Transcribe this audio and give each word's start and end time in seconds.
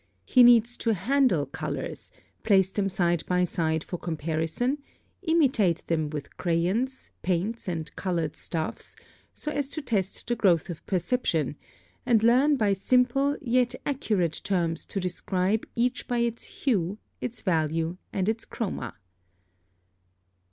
He 0.25 0.41
needs 0.41 0.77
to 0.77 0.95
handle 0.95 1.45
colors, 1.45 2.11
place 2.41 2.71
them 2.71 2.89
side 2.89 3.23
by 3.27 3.45
side 3.45 3.83
for 3.83 3.99
comparison, 3.99 4.79
imitate 5.21 5.85
them 5.85 6.09
with 6.09 6.37
crayons, 6.37 7.11
paints, 7.21 7.67
and 7.67 7.95
colored 7.95 8.35
stuffs, 8.35 8.95
so 9.35 9.51
as 9.51 9.69
to 9.69 9.79
test 9.83 10.25
the 10.27 10.35
growth 10.35 10.71
of 10.71 10.83
perception, 10.87 11.55
and 12.03 12.23
learn 12.23 12.55
by 12.57 12.73
simple 12.73 13.37
yet 13.43 13.75
accurate 13.85 14.41
terms 14.43 14.87
to 14.87 14.99
describe 14.99 15.67
each 15.75 16.07
by 16.07 16.17
its 16.17 16.45
hue, 16.65 16.97
its 17.21 17.41
value, 17.43 17.97
and 18.11 18.27
its 18.27 18.43
chroma. 18.43 18.93